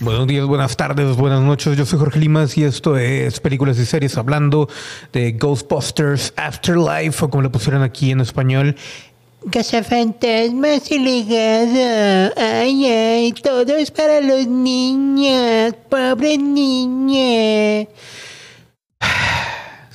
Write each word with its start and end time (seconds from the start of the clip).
Buenos 0.00 0.28
días, 0.28 0.46
buenas 0.46 0.76
tardes, 0.76 1.16
buenas 1.16 1.42
noches. 1.42 1.76
Yo 1.76 1.84
soy 1.84 1.98
Jorge 1.98 2.20
Limas 2.20 2.56
y 2.56 2.62
esto 2.62 2.96
es 2.96 3.40
Películas 3.40 3.78
y 3.78 3.84
Series 3.84 4.16
hablando 4.16 4.68
de 5.12 5.32
Ghostbusters 5.32 6.32
Afterlife 6.36 7.24
o 7.24 7.30
como 7.30 7.42
le 7.42 7.50
pusieron 7.50 7.82
aquí 7.82 8.12
en 8.12 8.20
español. 8.20 8.76
Cazafantasmas 9.50 10.90
y 10.92 10.98
legado. 11.00 12.32
Ay, 12.36 12.86
ay, 12.86 13.32
todo 13.32 13.76
es 13.76 13.90
para 13.90 14.20
los 14.20 14.46
niños. 14.46 15.74
Pobre 15.88 16.38
niña. 16.38 17.88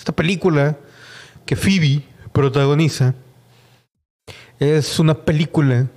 Esta 0.04 0.12
película 0.12 0.76
que 1.46 1.56
Phoebe 1.56 2.04
protagoniza 2.34 3.16
es 4.60 5.00
una 5.00 5.14
película 5.14 5.88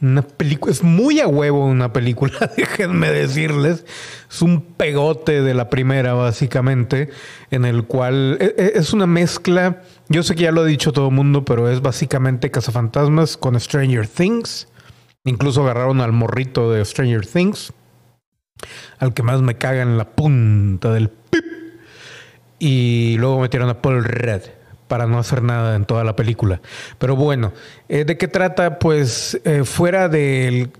una 0.00 0.22
película, 0.22 0.72
es 0.72 0.82
muy 0.82 1.20
a 1.20 1.26
huevo 1.26 1.66
una 1.66 1.92
película, 1.92 2.32
déjenme 2.56 3.10
decirles. 3.12 3.84
Es 4.30 4.40
un 4.40 4.62
pegote 4.62 5.42
de 5.42 5.52
la 5.52 5.68
primera, 5.68 6.14
básicamente, 6.14 7.10
en 7.50 7.66
el 7.66 7.84
cual 7.84 8.38
e, 8.40 8.54
e, 8.56 8.72
es 8.76 8.94
una 8.94 9.06
mezcla. 9.06 9.82
Yo 10.08 10.22
sé 10.22 10.34
que 10.36 10.44
ya 10.44 10.52
lo 10.52 10.62
ha 10.62 10.64
dicho 10.64 10.92
todo 10.92 11.08
el 11.08 11.14
mundo, 11.14 11.44
pero 11.44 11.68
es 11.68 11.82
básicamente 11.82 12.50
Cazafantasmas 12.50 13.36
con 13.36 13.60
Stranger 13.60 14.08
Things. 14.08 14.68
Incluso 15.24 15.64
agarraron 15.64 16.00
al 16.00 16.12
morrito 16.12 16.72
de 16.72 16.82
Stranger 16.82 17.26
Things, 17.26 17.74
al 18.98 19.12
que 19.12 19.22
más 19.22 19.42
me 19.42 19.58
caga 19.58 19.82
en 19.82 19.98
la 19.98 20.08
punta 20.08 20.94
del 20.94 21.10
pip. 21.10 21.49
Y 22.60 23.16
luego 23.18 23.40
metieron 23.40 23.68
a 23.70 23.82
Paul 23.82 24.04
Red 24.04 24.42
para 24.86 25.06
no 25.06 25.18
hacer 25.18 25.42
nada 25.42 25.76
en 25.76 25.86
toda 25.86 26.04
la 26.04 26.14
película. 26.14 26.60
Pero 26.98 27.16
bueno, 27.16 27.52
eh, 27.88 28.04
¿de 28.04 28.18
qué 28.18 28.28
trata? 28.28 28.78
Pues 28.78 29.40
eh, 29.44 29.64
fuera 29.64 30.08
del... 30.08 30.70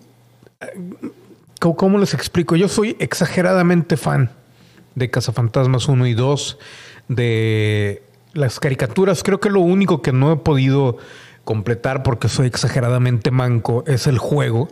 ¿Cómo 1.59 1.99
les 1.99 2.13
explico? 2.15 2.57
Yo 2.57 2.69
soy 2.69 2.97
exageradamente 3.01 3.97
fan 3.97 4.31
de 4.95 5.11
Cazafantasmas 5.11 5.89
1 5.89 6.07
y 6.07 6.15
2, 6.15 6.59
de 7.09 8.03
las 8.33 8.61
caricaturas. 8.61 9.23
Creo 9.23 9.41
que 9.41 9.51
lo 9.51 9.61
único 9.61 10.03
que 10.03 10.13
no 10.13 10.33
he 10.33 10.37
podido 10.37 10.99
completar 11.45 12.03
porque 12.03 12.29
soy 12.29 12.47
exageradamente 12.47 13.31
manco 13.31 13.85
es 13.87 14.07
el 14.07 14.19
juego. 14.19 14.69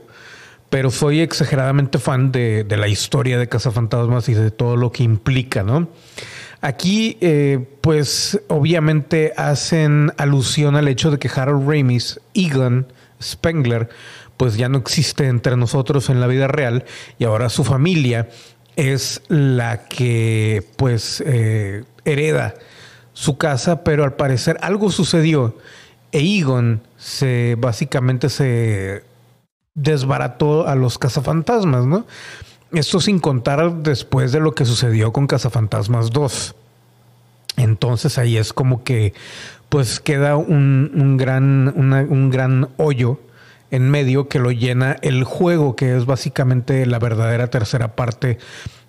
Pero 0.71 0.91
soy 0.91 1.21
exageradamente 1.21 1.99
fan 1.99 2.33
de, 2.33 2.65
de 2.65 2.77
la 2.77 2.89
historia 2.89 3.39
de 3.39 3.49
Cazafantasmas 3.49 4.29
y 4.29 4.35
de 4.35 4.51
todo 4.51 4.77
lo 4.77 4.93
que 4.93 5.03
implica, 5.03 5.63
¿no? 5.63 5.89
Aquí, 6.61 7.17
eh, 7.21 7.65
pues 7.81 8.41
obviamente 8.49 9.33
hacen 9.37 10.13
alusión 10.17 10.75
al 10.75 10.89
hecho 10.89 11.11
de 11.11 11.19
que 11.19 11.31
Harold 11.35 11.69
Ramis, 11.69 12.21
Egon 12.35 12.93
Spengler, 13.23 13.89
pues 14.37 14.57
ya 14.57 14.69
no 14.69 14.79
existe 14.79 15.27
entre 15.27 15.57
nosotros 15.57 16.11
en 16.11 16.21
la 16.21 16.27
vida 16.27 16.49
real 16.49 16.85
y 17.19 17.25
ahora 17.25 17.49
su 17.49 17.65
familia 17.65 18.29
es 18.77 19.23
la 19.29 19.85
que 19.85 20.65
pues 20.77 21.23
eh, 21.27 21.85
hereda 22.05 22.55
su 23.13 23.37
casa, 23.37 23.83
pero 23.83 24.05
al 24.05 24.15
parecer 24.15 24.57
algo 24.61 24.91
sucedió 24.91 25.57
e 26.13 26.39
Egon 26.39 26.83
se 26.97 27.57
básicamente 27.59 28.29
se 28.29 29.03
desbarató 29.75 30.67
a 30.67 30.75
los 30.75 30.99
cazafantasmas, 30.99 31.87
¿no? 31.87 32.07
Esto 32.73 33.01
sin 33.01 33.19
contar 33.19 33.73
después 33.83 34.33
de 34.33 34.41
lo 34.41 34.55
que 34.55 34.65
sucedió 34.65 35.13
con 35.13 35.27
Cazafantasmas 35.27 36.11
2. 36.11 36.55
Entonces 37.57 38.19
ahí 38.19 38.37
es 38.37 38.53
como 38.53 38.85
que 38.85 39.15
pues 39.69 40.01
queda 40.01 40.37
un, 40.37 41.17
gran, 41.19 41.75
un 41.77 42.31
gran 42.31 42.69
hoyo 42.77 43.19
en 43.71 43.91
medio 43.91 44.29
que 44.29 44.39
lo 44.39 44.51
llena 44.51 44.97
el 45.03 45.25
juego, 45.25 45.77
que 45.77 45.97
es 45.97 46.07
básicamente 46.07 46.87
la 46.87 46.99
verdadera 46.99 47.49
tercera 47.49 47.95
parte 47.95 48.39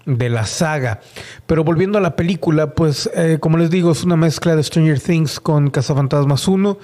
de 0.06 0.30
la 0.30 0.46
saga. 0.46 1.02
Pero 1.46 1.64
volviendo 1.64 1.98
a 1.98 2.02
la 2.02 2.16
película, 2.16 2.74
pues 2.74 3.10
eh, 3.14 3.38
como 3.40 3.58
les 3.58 3.70
digo, 3.70 3.92
es 3.92 4.04
una 4.04 4.16
mezcla 4.16 4.56
de 4.56 4.64
Stranger 4.64 5.00
Things 5.00 5.40
con 5.40 5.70
Cazafantasmas 5.70 6.48
1 6.48 6.78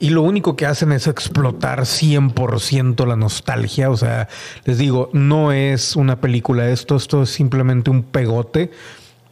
y 0.00 0.08
lo 0.08 0.22
único 0.22 0.56
que 0.56 0.64
hacen 0.64 0.92
es 0.92 1.06
explotar 1.06 1.80
100% 1.80 3.06
la 3.06 3.16
nostalgia. 3.16 3.90
O 3.90 3.96
sea, 3.98 4.28
les 4.64 4.78
digo, 4.78 5.10
no 5.12 5.52
es 5.52 5.94
una 5.94 6.20
película 6.22 6.70
esto, 6.70 6.96
esto 6.96 7.22
es 7.22 7.30
simplemente 7.30 7.90
un 7.90 8.02
pegote 8.02 8.70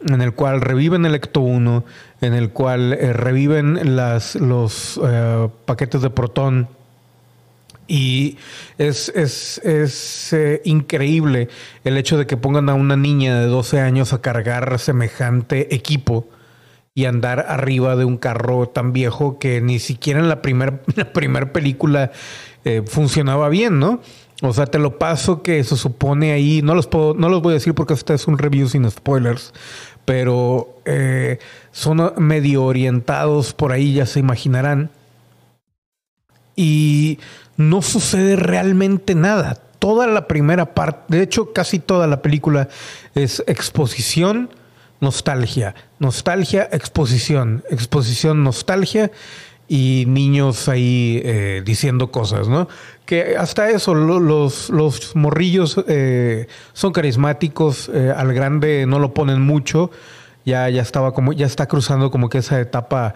en 0.07 0.21
el 0.21 0.33
cual 0.33 0.61
reviven 0.61 1.05
el 1.05 1.15
Ecto 1.15 1.41
1, 1.41 1.83
en 2.21 2.33
el 2.33 2.51
cual 2.51 2.93
eh, 2.93 3.13
reviven 3.13 3.95
los 3.95 4.99
eh, 5.03 5.49
paquetes 5.65 6.03
de 6.03 6.09
protón. 6.11 6.69
Y 7.87 8.37
es, 8.77 9.09
es, 9.09 10.31
eh, 10.31 10.61
increíble 10.63 11.49
el 11.83 11.97
hecho 11.97 12.19
de 12.19 12.27
que 12.27 12.37
pongan 12.37 12.69
a 12.69 12.75
una 12.75 12.95
niña 12.95 13.39
de 13.39 13.47
12 13.47 13.81
años 13.81 14.13
a 14.13 14.21
cargar 14.21 14.77
semejante 14.77 15.73
equipo 15.73 16.27
y 16.99 17.05
andar 17.05 17.45
arriba 17.47 17.95
de 17.95 18.03
un 18.03 18.17
carro 18.17 18.67
tan 18.67 18.91
viejo 18.91 19.39
que 19.39 19.61
ni 19.61 19.79
siquiera 19.79 20.19
en 20.19 20.27
la 20.27 20.41
primera 20.41 20.81
primer 21.13 21.53
película 21.53 22.11
eh, 22.65 22.83
funcionaba 22.85 23.47
bien, 23.47 23.79
¿no? 23.79 24.01
O 24.41 24.51
sea, 24.51 24.65
te 24.65 24.79
lo 24.79 24.99
paso 24.99 25.41
que 25.41 25.63
se 25.63 25.77
supone 25.77 26.33
ahí, 26.33 26.61
no 26.61 26.75
los 26.75 26.87
puedo, 26.87 27.13
no 27.13 27.29
los 27.29 27.41
voy 27.41 27.51
a 27.51 27.53
decir 27.53 27.73
porque 27.73 27.93
este 27.93 28.13
es 28.13 28.27
un 28.27 28.37
review 28.37 28.67
sin 28.67 28.89
spoilers, 28.91 29.53
pero 30.03 30.81
eh, 30.83 31.39
son 31.71 32.13
medio 32.17 32.65
orientados 32.65 33.53
por 33.53 33.71
ahí, 33.71 33.93
ya 33.93 34.05
se 34.05 34.19
imaginarán. 34.19 34.89
Y 36.57 37.19
no 37.55 37.81
sucede 37.81 38.35
realmente 38.35 39.15
nada. 39.15 39.57
Toda 39.79 40.05
la 40.05 40.27
primera 40.27 40.73
parte, 40.73 41.15
de 41.15 41.23
hecho 41.23 41.53
casi 41.53 41.79
toda 41.79 42.07
la 42.07 42.21
película 42.21 42.67
es 43.15 43.41
exposición 43.47 44.49
nostalgia, 44.99 45.75
nostalgia, 45.99 46.67
exposición, 46.71 47.63
exposición, 47.69 48.43
nostalgia 48.43 49.11
y 49.69 50.05
niños 50.07 50.67
ahí 50.67 51.21
eh, 51.23 51.61
diciendo 51.63 52.11
cosas, 52.11 52.49
¿no? 52.49 52.67
Que 53.05 53.37
hasta 53.37 53.69
eso, 53.69 53.93
los, 53.93 54.69
los 54.69 55.15
morrillos 55.15 55.79
eh, 55.87 56.47
son 56.73 56.91
carismáticos, 56.91 57.89
eh, 57.93 58.11
al 58.15 58.33
grande 58.33 58.85
no 58.87 58.97
lo 58.97 59.13
ponen 59.13 59.41
mucho, 59.41 59.91
ya, 60.43 60.67
ya 60.69 60.81
estaba 60.81 61.13
como, 61.13 61.33
ya 61.33 61.45
está 61.45 61.67
cruzando 61.67 62.09
como 62.09 62.29
que 62.29 62.39
esa 62.39 62.59
etapa 62.59 63.13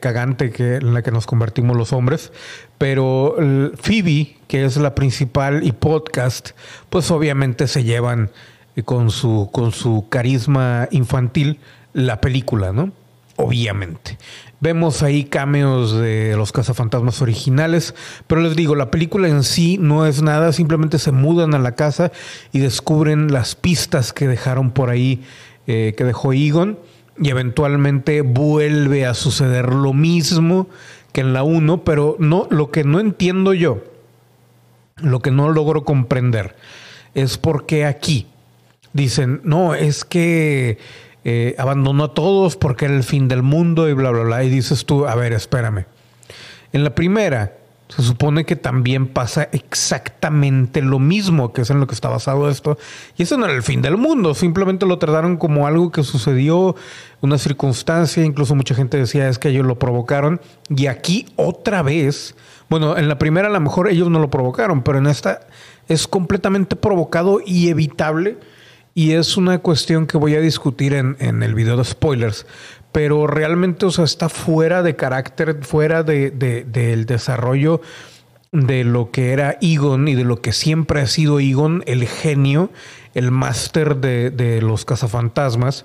cagante 0.00 0.50
que, 0.50 0.74
en 0.74 0.92
la 0.92 1.02
que 1.02 1.12
nos 1.12 1.24
convertimos 1.24 1.76
los 1.76 1.92
hombres, 1.92 2.32
pero 2.78 3.36
Phoebe, 3.80 4.36
que 4.48 4.64
es 4.64 4.76
la 4.76 4.96
principal 4.96 5.64
y 5.64 5.70
podcast, 5.70 6.50
pues 6.88 7.12
obviamente 7.12 7.68
se 7.68 7.84
llevan 7.84 8.32
con 8.84 9.10
su, 9.10 9.48
con 9.52 9.72
su 9.72 10.06
carisma 10.08 10.88
infantil 10.90 11.58
la 11.92 12.20
película, 12.20 12.72
¿no? 12.72 12.92
Obviamente. 13.36 14.18
Vemos 14.60 15.02
ahí 15.02 15.24
cameos 15.24 15.98
de 15.98 16.34
los 16.36 16.52
cazafantasmas 16.52 17.22
originales, 17.22 17.94
pero 18.26 18.42
les 18.42 18.54
digo, 18.54 18.74
la 18.74 18.90
película 18.90 19.28
en 19.28 19.42
sí 19.42 19.78
no 19.80 20.04
es 20.04 20.20
nada, 20.20 20.52
simplemente 20.52 20.98
se 20.98 21.12
mudan 21.12 21.54
a 21.54 21.58
la 21.58 21.74
casa 21.74 22.12
y 22.52 22.58
descubren 22.58 23.32
las 23.32 23.54
pistas 23.54 24.12
que 24.12 24.28
dejaron 24.28 24.70
por 24.70 24.90
ahí, 24.90 25.22
eh, 25.66 25.94
que 25.96 26.04
dejó 26.04 26.34
Egon, 26.34 26.78
y 27.18 27.30
eventualmente 27.30 28.20
vuelve 28.20 29.06
a 29.06 29.14
suceder 29.14 29.72
lo 29.72 29.94
mismo 29.94 30.68
que 31.12 31.22
en 31.22 31.32
la 31.32 31.42
1, 31.42 31.82
pero 31.84 32.16
no, 32.18 32.46
lo 32.50 32.70
que 32.70 32.84
no 32.84 33.00
entiendo 33.00 33.54
yo, 33.54 33.82
lo 34.96 35.20
que 35.20 35.30
no 35.30 35.48
logro 35.48 35.84
comprender, 35.84 36.56
es 37.14 37.38
porque 37.38 37.86
aquí, 37.86 38.26
dicen, 38.92 39.40
no, 39.44 39.74
es 39.74 40.04
que 40.04 40.78
eh, 41.24 41.54
abandonó 41.58 42.04
a 42.04 42.14
todos 42.14 42.56
porque 42.56 42.86
era 42.86 42.96
el 42.96 43.04
fin 43.04 43.28
del 43.28 43.42
mundo 43.42 43.88
y 43.88 43.92
bla, 43.92 44.10
bla, 44.10 44.22
bla. 44.22 44.44
Y 44.44 44.50
dices 44.50 44.86
tú, 44.86 45.06
a 45.06 45.14
ver, 45.14 45.32
espérame. 45.32 45.86
En 46.72 46.84
la 46.84 46.94
primera, 46.94 47.56
se 47.88 48.02
supone 48.02 48.44
que 48.44 48.54
también 48.54 49.08
pasa 49.08 49.48
exactamente 49.52 50.80
lo 50.80 51.00
mismo, 51.00 51.52
que 51.52 51.62
es 51.62 51.70
en 51.70 51.80
lo 51.80 51.86
que 51.88 51.94
está 51.94 52.08
basado 52.08 52.48
esto. 52.48 52.78
Y 53.16 53.24
eso 53.24 53.36
no 53.36 53.46
era 53.46 53.54
el 53.54 53.62
fin 53.62 53.82
del 53.82 53.96
mundo, 53.96 54.34
simplemente 54.34 54.86
lo 54.86 54.98
trataron 54.98 55.36
como 55.36 55.66
algo 55.66 55.90
que 55.90 56.04
sucedió, 56.04 56.76
una 57.20 57.36
circunstancia, 57.36 58.24
incluso 58.24 58.54
mucha 58.54 58.74
gente 58.74 58.96
decía 58.96 59.28
es 59.28 59.38
que 59.38 59.48
ellos 59.48 59.66
lo 59.66 59.78
provocaron. 59.78 60.40
Y 60.68 60.86
aquí 60.86 61.26
otra 61.34 61.82
vez, 61.82 62.36
bueno, 62.68 62.96
en 62.96 63.08
la 63.08 63.18
primera 63.18 63.48
a 63.48 63.52
lo 63.52 63.60
mejor 63.60 63.88
ellos 63.88 64.08
no 64.08 64.20
lo 64.20 64.30
provocaron, 64.30 64.82
pero 64.82 64.98
en 64.98 65.08
esta 65.08 65.40
es 65.88 66.06
completamente 66.06 66.76
provocado 66.76 67.40
y 67.44 67.68
evitable 67.68 68.38
y 68.94 69.12
es 69.12 69.36
una 69.36 69.58
cuestión 69.58 70.06
que 70.06 70.18
voy 70.18 70.34
a 70.34 70.40
discutir 70.40 70.94
en, 70.94 71.42
el 71.42 71.54
video 71.54 71.76
de 71.76 71.84
spoilers, 71.84 72.46
pero 72.92 73.26
realmente, 73.26 73.86
o 73.86 73.90
sea, 73.90 74.04
está 74.04 74.28
fuera 74.28 74.82
de 74.82 74.96
carácter, 74.96 75.58
fuera 75.62 76.02
de, 76.02 76.30
del 76.30 77.06
desarrollo 77.06 77.80
de 78.52 78.82
lo 78.82 79.12
que 79.12 79.32
era 79.32 79.58
Egon 79.60 80.08
y 80.08 80.14
de 80.14 80.24
lo 80.24 80.40
que 80.42 80.52
siempre 80.52 81.00
ha 81.00 81.06
sido 81.06 81.38
Egon, 81.38 81.84
el 81.86 82.06
genio, 82.06 82.70
el 83.14 83.30
máster 83.30 83.96
de, 83.96 84.30
de 84.30 84.60
los 84.60 84.84
cazafantasmas. 84.84 85.84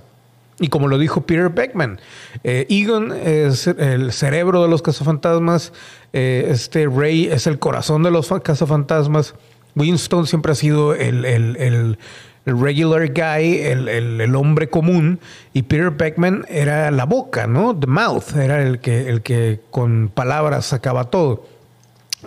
Y 0.60 0.70
como 0.70 0.88
lo 0.88 0.98
dijo 0.98 1.22
Peter 1.22 1.50
Beckman, 1.50 2.00
eh, 2.44 2.66
Egon 2.70 3.12
es 3.12 3.68
el 3.68 4.14
cerebro 4.14 4.64
de 4.64 4.70
los 4.70 4.82
cazafantasmas, 4.82 5.74
eh, 6.14 6.48
este 6.50 6.88
Ray 6.88 7.26
es 7.26 7.46
el 7.46 7.60
corazón 7.60 8.04
de 8.04 8.12
los 8.12 8.34
cazafantasmas, 8.42 9.36
Winston 9.76 10.26
siempre 10.26 10.54
ha 10.54 10.56
sido 10.56 10.96
el, 10.96 11.26
el, 11.26 11.98
regular 12.46 13.08
guy, 13.10 13.60
el, 13.60 14.36
hombre 14.36 14.70
común, 14.70 15.20
y 15.54 15.64
Peter 15.64 15.92
Beckman 15.92 16.46
era 16.48 16.92
la 16.92 17.06
boca, 17.06 17.48
¿no? 17.48 17.76
The 17.76 17.88
mouth, 17.88 18.36
era 18.36 18.62
el 18.62 18.80
que, 18.80 19.10
el 19.10 19.22
que 19.22 19.62
con 19.72 20.12
palabras 20.14 20.68
sacaba 20.68 21.06
todo. 21.06 21.46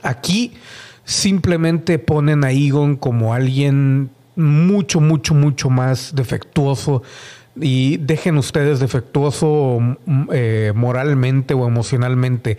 Aquí 0.02 0.54
simplemente 1.04 1.98
ponen 1.98 2.44
a 2.44 2.50
Egon 2.50 2.96
como 2.96 3.32
alguien 3.32 4.10
mucho, 4.36 5.00
mucho, 5.00 5.34
mucho 5.34 5.70
más 5.70 6.14
defectuoso 6.14 7.02
y 7.60 7.96
dejen 7.96 8.36
ustedes 8.36 8.78
defectuoso 8.78 9.78
mm, 9.80 10.28
eh, 10.32 10.72
moralmente 10.74 11.54
o 11.54 11.66
emocionalmente. 11.66 12.58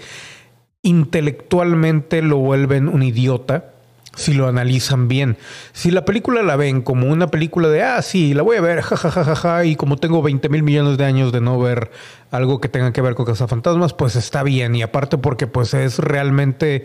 Intelectualmente 0.82 2.22
lo 2.22 2.38
vuelven 2.38 2.88
un 2.88 3.04
idiota 3.04 3.74
si 4.16 4.34
lo 4.34 4.48
analizan 4.48 5.08
bien. 5.08 5.38
Si 5.72 5.92
la 5.92 6.06
película 6.06 6.42
la 6.44 6.56
ven 6.56 6.82
como 6.82 7.08
una 7.08 7.28
película 7.28 7.70
de, 7.70 7.84
ah, 7.84 8.02
sí, 8.02 8.34
la 8.34 8.42
voy 8.42 8.58
a 8.58 8.62
ver, 8.62 8.82
jajajaja, 8.82 9.66
y 9.66 9.76
como 9.76 9.98
tengo 9.98 10.22
20 10.22 10.50
mil 10.50 10.64
millones 10.64 10.98
de 10.98 11.06
años 11.06 11.32
de 11.32 11.42
no 11.42 11.60
ver 11.60 11.92
algo 12.32 12.60
que 12.60 12.70
tenga 12.70 12.92
que 12.92 13.02
ver 13.02 13.16
con 13.16 13.26
cazafantasmas, 13.26 13.94
pues 13.94 14.16
está 14.16 14.44
bien. 14.44 14.76
Y 14.76 14.82
aparte 14.82 15.18
porque 15.18 15.48
pues 15.48 15.74
es 15.74 16.00
realmente 16.00 16.84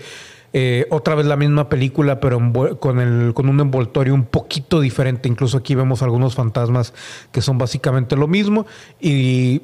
eh, 0.57 0.87
otra 0.91 1.17
vez 1.17 1.27
la 1.27 1.37
misma 1.37 1.69
película, 1.69 2.21
pero 2.21 2.41
con, 2.79 3.01
el, 3.01 3.35
con 3.35 3.49
un 3.49 3.61
envoltorio 3.61 4.15
un 4.15 4.25
poquito 4.25 4.81
diferente. 4.81 5.29
Incluso 5.29 5.59
aquí 5.59 5.75
vemos 5.75 6.03
algunos 6.03 6.37
fantasmas 6.37 6.95
que 7.33 7.43
son 7.43 7.59
básicamente 7.59 8.15
lo 8.17 8.29
mismo. 8.29 8.65
Y 9.01 9.63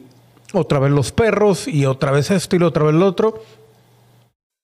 otra 0.53 0.81
vez 0.81 0.91
los 0.91 1.13
perros, 1.13 1.69
y 1.69 1.87
otra 1.87 2.11
vez 2.11 2.33
esto 2.33 2.57
y 2.57 2.63
otra 2.63 2.85
vez 2.85 2.95
lo 2.95 3.07
otro. 3.07 3.41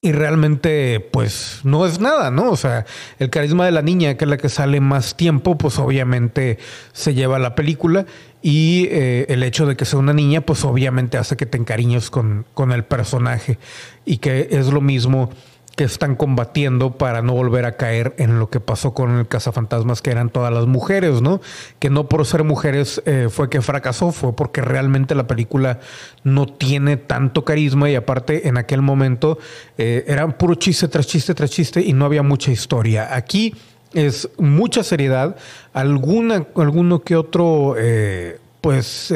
Y 0.06 0.12
realmente, 0.12 1.00
pues, 1.00 1.62
no 1.64 1.84
es 1.84 1.98
nada, 1.98 2.30
¿no? 2.30 2.52
O 2.52 2.56
sea, 2.56 2.86
el 3.18 3.28
carisma 3.28 3.64
de 3.64 3.72
la 3.72 3.82
niña, 3.82 4.16
que 4.16 4.24
es 4.24 4.30
la 4.30 4.36
que 4.36 4.48
sale 4.48 4.78
más 4.78 5.16
tiempo, 5.16 5.58
pues 5.58 5.80
obviamente 5.80 6.58
se 6.92 7.12
lleva 7.12 7.40
la 7.40 7.56
película. 7.56 8.06
Y 8.40 8.86
eh, 8.92 9.26
el 9.30 9.42
hecho 9.42 9.66
de 9.66 9.74
que 9.74 9.84
sea 9.84 9.98
una 9.98 10.12
niña, 10.12 10.42
pues 10.42 10.64
obviamente 10.64 11.18
hace 11.18 11.36
que 11.36 11.44
te 11.44 11.58
encariñes 11.58 12.08
con, 12.08 12.46
con 12.54 12.70
el 12.70 12.84
personaje. 12.84 13.58
Y 14.04 14.18
que 14.18 14.46
es 14.52 14.68
lo 14.68 14.80
mismo 14.80 15.30
que 15.76 15.84
están 15.84 16.16
combatiendo 16.16 16.96
para 16.96 17.20
no 17.20 17.34
volver 17.34 17.66
a 17.66 17.76
caer 17.76 18.14
en 18.16 18.38
lo 18.38 18.48
que 18.48 18.60
pasó 18.60 18.94
con 18.94 19.18
el 19.18 19.28
cazafantasmas, 19.28 20.00
que 20.00 20.10
eran 20.10 20.30
todas 20.30 20.52
las 20.52 20.66
mujeres, 20.66 21.20
¿no? 21.20 21.42
Que 21.78 21.90
no 21.90 22.08
por 22.08 22.24
ser 22.24 22.44
mujeres 22.44 23.02
eh, 23.04 23.28
fue 23.30 23.50
que 23.50 23.60
fracasó, 23.60 24.10
fue 24.10 24.34
porque 24.34 24.62
realmente 24.62 25.14
la 25.14 25.26
película 25.26 25.80
no 26.24 26.46
tiene 26.46 26.96
tanto 26.96 27.44
carisma 27.44 27.90
y 27.90 27.94
aparte 27.94 28.48
en 28.48 28.56
aquel 28.56 28.80
momento 28.80 29.38
eh, 29.76 30.04
eran 30.08 30.38
puro 30.38 30.54
chiste 30.54 30.88
tras 30.88 31.06
chiste 31.06 31.34
tras 31.34 31.50
chiste 31.50 31.82
y 31.82 31.92
no 31.92 32.06
había 32.06 32.22
mucha 32.22 32.50
historia. 32.50 33.14
Aquí 33.14 33.54
es 33.92 34.30
mucha 34.38 34.82
seriedad, 34.82 35.36
alguna, 35.74 36.46
alguno 36.56 37.02
que 37.02 37.16
otro, 37.16 37.74
eh, 37.76 38.40
pues, 38.62 39.12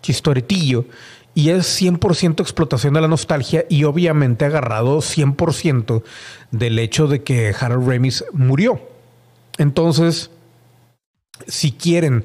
chistoretillo 0.00 0.84
y 1.34 1.50
es 1.50 1.80
100% 1.80 2.40
explotación 2.40 2.94
de 2.94 3.00
la 3.00 3.08
nostalgia 3.08 3.64
y 3.68 3.84
obviamente 3.84 4.44
agarrado 4.44 4.98
100% 4.98 6.02
del 6.50 6.78
hecho 6.78 7.08
de 7.08 7.22
que 7.22 7.54
Harold 7.58 7.88
Ramis 7.88 8.24
murió. 8.32 8.80
Entonces, 9.58 10.30
si 11.46 11.72
quieren 11.72 12.24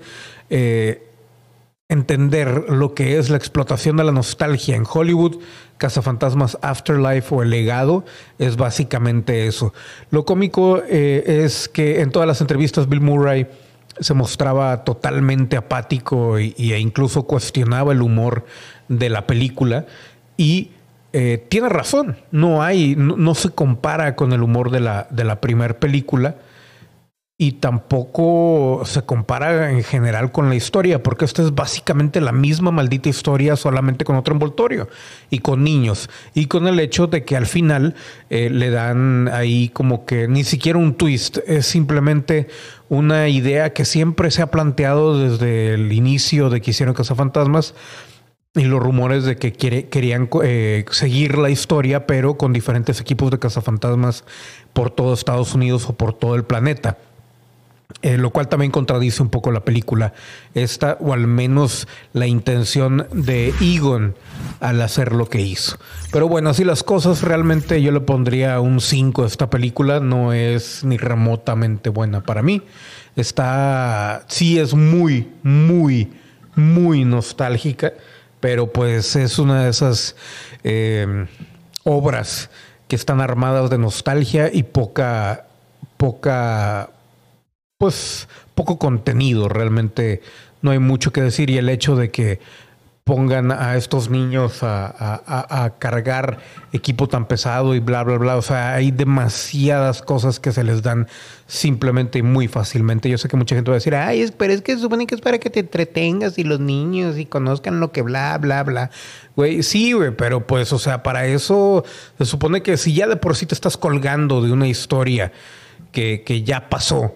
eh, 0.49 1.07
entender 1.89 2.69
lo 2.69 2.93
que 2.93 3.17
es 3.17 3.29
la 3.29 3.37
explotación 3.37 3.97
de 3.97 4.03
la 4.03 4.11
nostalgia 4.11 4.75
en 4.75 4.85
Hollywood, 4.87 5.37
Cazafantasmas 5.77 6.57
Afterlife 6.61 7.33
o 7.33 7.41
El 7.41 7.49
legado 7.49 8.05
es 8.37 8.57
básicamente 8.57 9.47
eso. 9.47 9.73
Lo 10.11 10.25
cómico 10.25 10.83
eh, 10.87 11.43
es 11.45 11.67
que 11.67 12.01
en 12.01 12.11
todas 12.11 12.27
las 12.27 12.41
entrevistas 12.41 12.87
Bill 12.87 13.01
Murray 13.01 13.47
se 13.99 14.13
mostraba 14.13 14.83
totalmente 14.83 15.57
apático 15.57 16.37
e 16.37 16.53
incluso 16.57 17.23
cuestionaba 17.23 17.91
el 17.91 18.01
humor 18.01 18.45
de 18.89 19.09
la 19.09 19.25
película 19.25 19.85
y 20.35 20.71
eh, 21.13 21.43
tiene 21.49 21.69
razón, 21.69 22.17
no 22.31 22.61
hay, 22.61 22.95
no, 22.95 23.33
se 23.33 23.49
compara 23.49 24.15
con 24.15 24.33
el 24.33 24.43
humor 24.43 24.69
de 24.69 24.79
la, 24.79 25.07
de 25.09 25.23
la 25.23 25.41
primera 25.41 25.79
película 25.79 26.35
y 27.41 27.53
tampoco 27.53 28.81
se 28.83 29.03
compara 29.03 29.71
en 29.71 29.81
general 29.81 30.29
con 30.33 30.49
la 30.49 30.55
historia, 30.55 31.01
porque 31.01 31.23
esta 31.23 31.41
es 31.41 31.55
básicamente 31.55 32.19
la 32.19 32.33
misma 32.33 32.69
maldita 32.69 33.07
historia, 33.07 33.55
solamente 33.55 34.03
con 34.03 34.17
otro 34.17 34.33
envoltorio 34.33 34.89
y 35.29 35.39
con 35.39 35.63
niños, 35.63 36.09
y 36.33 36.47
con 36.47 36.67
el 36.67 36.81
hecho 36.81 37.07
de 37.07 37.23
que 37.23 37.37
al 37.37 37.45
final 37.45 37.95
eh, 38.29 38.49
le 38.49 38.69
dan 38.71 39.29
ahí 39.29 39.69
como 39.69 40.05
que 40.05 40.27
ni 40.27 40.43
siquiera 40.43 40.77
un 40.77 40.95
twist, 40.95 41.37
es 41.47 41.65
simplemente 41.65 42.49
una 42.89 43.29
idea 43.29 43.71
que 43.71 43.85
siempre 43.85 44.31
se 44.31 44.41
ha 44.41 44.51
planteado 44.51 45.17
desde 45.17 45.75
el 45.75 45.93
inicio 45.93 46.49
de 46.49 46.59
que 46.59 46.71
hicieron 46.71 46.93
Cazafantasmas, 46.93 47.73
y 48.59 48.65
los 48.65 48.81
rumores 48.81 49.23
de 49.23 49.37
que 49.37 49.53
querían 49.53 50.29
eh, 50.43 50.83
seguir 50.91 51.37
la 51.37 51.49
historia, 51.49 52.05
pero 52.05 52.37
con 52.37 52.51
diferentes 52.51 52.99
equipos 52.99 53.31
de 53.31 53.39
cazafantasmas 53.39 54.25
por 54.73 54.91
todo 54.91 55.13
Estados 55.13 55.53
Unidos 55.53 55.87
o 55.87 55.93
por 55.93 56.13
todo 56.13 56.35
el 56.35 56.43
planeta. 56.43 56.97
Eh, 58.01 58.17
lo 58.17 58.31
cual 58.31 58.49
también 58.49 58.71
contradice 58.71 59.23
un 59.23 59.29
poco 59.29 59.51
la 59.51 59.61
película. 59.61 60.13
Esta, 60.55 60.97
o 60.99 61.13
al 61.13 61.25
menos 61.25 61.87
la 62.11 62.27
intención 62.27 63.07
de 63.13 63.53
Egon 63.61 64.15
al 64.59 64.81
hacer 64.81 65.13
lo 65.13 65.29
que 65.29 65.39
hizo. 65.39 65.77
Pero 66.11 66.27
bueno, 66.27 66.49
así 66.49 66.65
las 66.65 66.83
cosas, 66.83 67.21
realmente 67.21 67.81
yo 67.81 67.93
le 67.93 68.01
pondría 68.01 68.59
un 68.59 68.81
5 68.81 69.23
a 69.23 69.27
esta 69.27 69.49
película. 69.49 70.01
No 70.01 70.33
es 70.33 70.83
ni 70.83 70.97
remotamente 70.97 71.89
buena 71.89 72.23
para 72.23 72.41
mí. 72.41 72.61
Está, 73.15 74.25
sí 74.27 74.59
es 74.59 74.73
muy, 74.73 75.29
muy, 75.43 76.11
muy 76.55 77.05
nostálgica 77.05 77.93
pero 78.39 78.71
pues 78.71 79.15
es 79.15 79.39
una 79.39 79.63
de 79.63 79.69
esas 79.69 80.15
eh, 80.63 81.27
obras 81.83 82.49
que 82.87 82.95
están 82.95 83.21
armadas 83.21 83.69
de 83.69 83.77
nostalgia 83.77 84.49
y 84.51 84.63
poca, 84.63 85.45
poca, 85.97 86.89
pues 87.77 88.27
poco 88.55 88.79
contenido. 88.79 89.47
Realmente 89.47 90.21
no 90.61 90.71
hay 90.71 90.79
mucho 90.79 91.11
que 91.11 91.21
decir 91.21 91.49
y 91.49 91.57
el 91.57 91.69
hecho 91.69 91.95
de 91.95 92.09
que 92.09 92.39
pongan 93.09 93.51
a 93.51 93.75
estos 93.75 94.11
niños 94.11 94.59
a, 94.61 95.73
cargar 95.79 96.37
equipo 96.71 97.07
tan 97.07 97.25
pesado 97.25 97.73
y 97.73 97.79
bla, 97.79 98.03
bla, 98.03 98.19
bla. 98.19 98.37
O 98.37 98.43
sea, 98.43 98.75
hay 98.75 98.91
demasiadas 98.91 100.03
cosas 100.03 100.39
que 100.39 100.51
se 100.51 100.63
les 100.63 100.83
dan 100.83 101.07
simplemente 101.47 102.19
y 102.19 102.21
muy 102.21 102.47
fácilmente. 102.47 103.09
Yo 103.09 103.17
sé 103.17 103.27
que 103.27 103.35
mucha 103.35 103.55
gente 103.55 103.71
va 103.71 103.77
a 103.77 103.79
decir, 103.79 103.95
ay, 103.95 104.31
pero 104.37 104.53
es 104.53 104.61
que 104.61 104.75
se 104.75 104.81
supone 104.81 105.07
que 105.07 105.15
es 105.15 105.21
para 105.21 105.39
que 105.39 105.49
te 105.49 105.61
entretengas 105.61 106.37
y 106.37 106.43
los 106.43 106.59
niños 106.59 107.17
y 107.17 107.25
conozcan 107.25 107.79
lo 107.79 107.91
que 107.91 108.03
bla, 108.03 108.37
bla, 108.37 108.61
bla. 108.61 108.91
Güey, 109.35 109.63
sí, 109.63 109.93
güey, 109.93 110.11
pero 110.11 110.45
pues, 110.45 110.71
o 110.71 110.77
sea, 110.77 111.01
para 111.01 111.25
eso 111.25 111.83
se 112.19 112.25
supone 112.25 112.61
que 112.61 112.77
si 112.77 112.93
ya 112.93 113.07
de 113.07 113.15
por 113.15 113.35
sí 113.35 113.47
te 113.47 113.55
estás 113.55 113.75
colgando 113.75 114.43
de 114.43 114.51
una 114.51 114.67
historia 114.67 115.31
que, 115.91 116.21
que 116.23 116.43
ya 116.43 116.69
pasó 116.69 117.15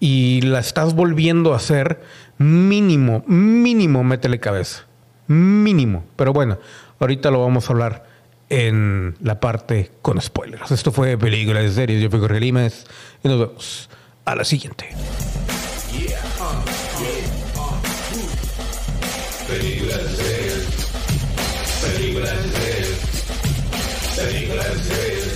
y 0.00 0.40
la 0.40 0.60
estás 0.60 0.94
volviendo 0.94 1.52
a 1.52 1.56
hacer, 1.56 2.00
mínimo, 2.38 3.22
mínimo 3.26 4.02
métele 4.02 4.40
cabeza 4.40 4.87
mínimo. 5.28 6.04
Pero 6.16 6.32
bueno, 6.32 6.58
ahorita 6.98 7.30
lo 7.30 7.40
vamos 7.42 7.68
a 7.68 7.72
hablar 7.72 8.06
en 8.48 9.14
la 9.20 9.40
parte 9.40 9.92
con 10.02 10.20
spoilers. 10.20 10.70
Esto 10.70 10.90
fue 10.90 11.16
Películas 11.16 11.62
de 11.62 11.70
Series. 11.70 12.02
Yo 12.02 12.10
fui 12.10 12.18
Jorge 12.18 12.40
Limes 12.40 12.86
y 13.22 13.28
nos 13.28 13.38
vemos 13.38 13.90
a 14.24 14.34
la 14.34 14.44
siguiente. 14.44 14.88
Yeah, 15.92 16.20
de 19.48 20.16
series. 20.16 20.66
Películas 21.82 22.42
de 22.42 22.50
series. 22.50 22.98
Películas 24.16 24.74
de 24.74 24.94
series. 24.94 25.27